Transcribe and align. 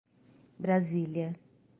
Brasília 0.59 1.37